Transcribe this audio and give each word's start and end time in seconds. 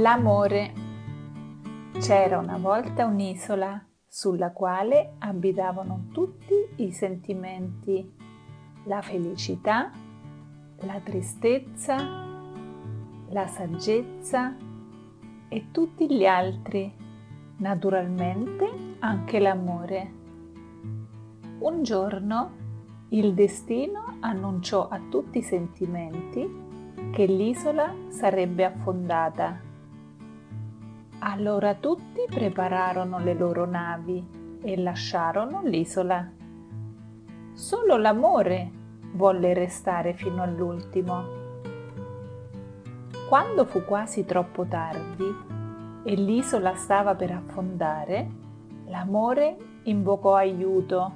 L'amore. 0.00 0.72
C'era 1.98 2.38
una 2.38 2.56
volta 2.56 3.04
un'isola 3.04 3.84
sulla 4.08 4.50
quale 4.50 5.16
abitavano 5.18 6.06
tutti 6.10 6.54
i 6.76 6.90
sentimenti, 6.90 8.10
la 8.84 9.02
felicità, 9.02 9.90
la 10.78 11.00
tristezza, 11.04 11.96
la 13.28 13.46
saggezza 13.46 14.56
e 15.48 15.66
tutti 15.70 16.10
gli 16.10 16.24
altri, 16.24 16.90
naturalmente 17.58 18.96
anche 19.00 19.38
l'amore. 19.38 20.12
Un 21.58 21.82
giorno 21.82 22.52
il 23.10 23.34
destino 23.34 24.16
annunciò 24.20 24.88
a 24.88 24.98
tutti 25.10 25.36
i 25.38 25.42
sentimenti 25.42 26.48
che 27.12 27.26
l'isola 27.26 27.94
sarebbe 28.08 28.64
affondata 28.64 29.68
allora 31.20 31.74
tutti 31.74 32.24
prepararono 32.28 33.18
le 33.18 33.34
loro 33.34 33.66
navi 33.66 34.58
e 34.62 34.76
lasciarono 34.76 35.62
l'isola. 35.64 36.26
Solo 37.52 37.96
l'amore 37.96 38.70
volle 39.12 39.52
restare 39.52 40.14
fino 40.14 40.42
all'ultimo. 40.42 41.38
Quando 43.28 43.64
fu 43.66 43.84
quasi 43.84 44.24
troppo 44.24 44.64
tardi 44.64 45.48
e 46.02 46.14
l'isola 46.14 46.74
stava 46.74 47.14
per 47.14 47.32
affondare, 47.32 48.28
l'amore 48.86 49.56
invocò 49.84 50.34
aiuto. 50.34 51.12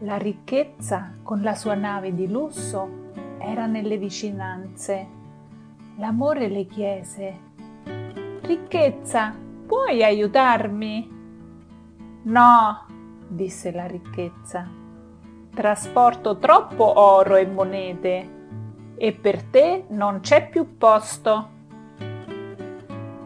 La 0.00 0.16
ricchezza 0.16 1.12
con 1.22 1.42
la 1.42 1.54
sua 1.54 1.74
nave 1.74 2.14
di 2.14 2.26
lusso 2.26 3.04
era 3.38 3.66
nelle 3.66 3.98
vicinanze. 3.98 5.14
L'amore 5.96 6.48
le 6.48 6.66
chiese 6.66 7.45
Ricchezza, 8.46 9.34
puoi 9.66 10.04
aiutarmi? 10.04 11.10
No, 12.22 12.86
disse 13.26 13.72
la 13.72 13.86
ricchezza. 13.86 14.70
Trasporto 15.52 16.38
troppo 16.38 17.00
oro 17.00 17.34
e 17.34 17.44
monete 17.44 18.34
e 18.94 19.12
per 19.12 19.42
te 19.42 19.86
non 19.88 20.20
c'è 20.20 20.48
più 20.48 20.76
posto. 20.76 21.48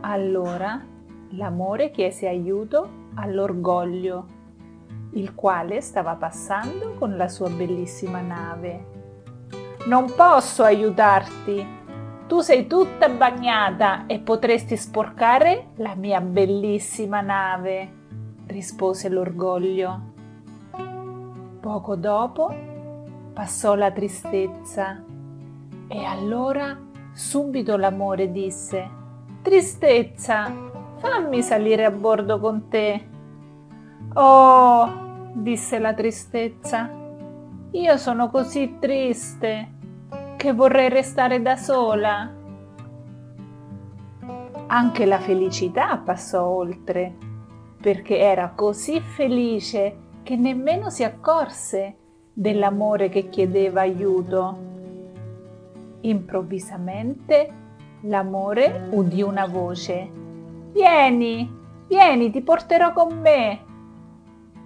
Allora 0.00 0.84
l'amore 1.30 1.90
chiese 1.90 2.28
aiuto 2.28 2.88
all'orgoglio, 3.14 4.26
il 5.12 5.34
quale 5.34 5.80
stava 5.80 6.14
passando 6.16 6.92
con 6.98 7.16
la 7.16 7.28
sua 7.28 7.48
bellissima 7.48 8.20
nave. 8.20 8.84
Non 9.86 10.12
posso 10.14 10.62
aiutarti, 10.62 11.75
tu 12.26 12.40
sei 12.40 12.66
tutta 12.66 13.08
bagnata 13.08 14.06
e 14.06 14.18
potresti 14.18 14.76
sporcare 14.76 15.68
la 15.76 15.94
mia 15.94 16.20
bellissima 16.20 17.20
nave, 17.20 17.92
rispose 18.46 19.08
l'orgoglio. 19.08 20.00
Poco 21.60 21.94
dopo 21.94 22.54
passò 23.32 23.74
la 23.74 23.92
tristezza 23.92 25.02
e 25.88 26.04
allora 26.04 26.76
subito 27.12 27.76
l'amore 27.76 28.32
disse 28.32 28.90
Tristezza, 29.42 30.52
fammi 30.96 31.42
salire 31.42 31.84
a 31.84 31.90
bordo 31.92 32.40
con 32.40 32.68
te. 32.68 33.08
Oh, 34.14 35.30
disse 35.32 35.78
la 35.78 35.94
tristezza, 35.94 36.90
io 37.70 37.96
sono 37.96 38.30
così 38.30 38.78
triste 38.80 39.74
che 40.36 40.52
vorrei 40.52 40.88
restare 40.88 41.40
da 41.40 41.56
sola. 41.56 42.30
Anche 44.68 45.06
la 45.06 45.18
felicità 45.18 45.96
passò 45.96 46.44
oltre, 46.46 47.14
perché 47.80 48.18
era 48.18 48.52
così 48.54 49.00
felice 49.00 50.04
che 50.22 50.36
nemmeno 50.36 50.90
si 50.90 51.04
accorse 51.04 51.96
dell'amore 52.32 53.08
che 53.08 53.28
chiedeva 53.28 53.80
aiuto. 53.80 54.58
Improvvisamente 56.02 57.50
l'amore 58.02 58.88
udì 58.90 59.22
una 59.22 59.46
voce. 59.46 60.10
Vieni, 60.72 61.50
vieni, 61.88 62.30
ti 62.30 62.42
porterò 62.42 62.92
con 62.92 63.18
me. 63.18 63.64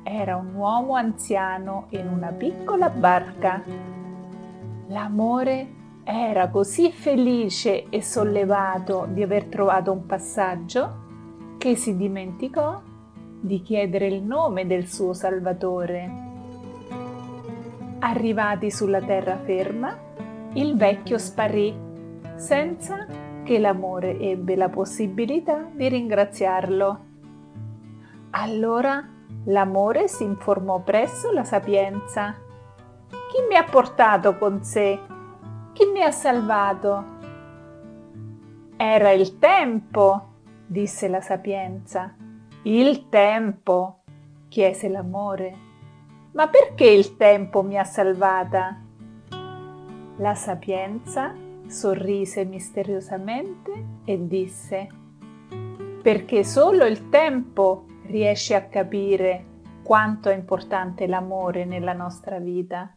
Era 0.03 0.37
un 0.37 0.55
uomo 0.55 0.95
anziano 0.95 1.87
in 1.91 2.09
una 2.09 2.33
piccola 2.33 2.89
barca 2.89 3.63
L'amore 4.91 5.79
era 6.03 6.49
così 6.49 6.91
felice 6.91 7.89
e 7.91 8.03
sollevato 8.03 9.07
di 9.09 9.23
aver 9.23 9.45
trovato 9.45 9.93
un 9.93 10.05
passaggio 10.05 11.55
che 11.59 11.77
si 11.77 11.97
dimenticò 11.97 12.81
di 13.41 13.63
chiedere 13.63 14.09
il 14.09 14.23
nome 14.25 14.67
del 14.67 14.89
suo 14.89 15.13
Salvatore. 15.13 16.11
Arrivati 18.01 18.73
sulla 18.73 19.01
terraferma, 19.01 19.97
il 20.55 20.77
vecchio 20.77 21.19
sparì 21.19 21.73
senza 22.35 23.07
che 23.45 23.59
l'amore 23.61 24.19
ebbe 24.19 24.57
la 24.57 24.71
possibilità 24.71 25.69
di 25.73 25.89
ringraziarlo. 25.89 26.99
Allora 28.31 29.09
l'amore 29.45 30.09
si 30.09 30.25
informò 30.25 30.81
presso 30.81 31.31
la 31.31 31.45
sapienza 31.45 32.49
chi 33.31 33.47
mi 33.49 33.55
ha 33.55 33.63
portato 33.63 34.37
con 34.37 34.65
sé? 34.65 34.99
Chi 35.73 35.87
mi 35.87 36.03
ha 36.03 36.11
salvato? 36.11 37.05
Era 38.77 39.13
il 39.13 39.39
tempo, 39.39 40.33
disse 40.67 41.07
la 41.07 41.21
sapienza. 41.21 42.13
Il 42.63 43.09
tempo, 43.09 44.01
chiese 44.49 44.89
l'amore. 44.89 45.57
Ma 46.33 46.49
perché 46.49 46.87
il 46.87 47.17
tempo 47.17 47.63
mi 47.63 47.79
ha 47.79 47.85
salvata? 47.85 48.81
La 50.17 50.35
sapienza 50.35 51.33
sorrise 51.69 52.45
misteriosamente 52.45 54.01
e 54.05 54.27
disse 54.27 54.89
perché 56.03 56.43
solo 56.43 56.85
il 56.85 57.11
tempo 57.11 57.85
riesce 58.07 58.57
a 58.57 58.65
capire 58.65 59.45
quanto 59.85 60.31
è 60.31 60.35
importante 60.35 61.07
l'amore 61.07 61.65
nella 61.65 61.93
nostra 61.93 62.39
vita 62.39 62.95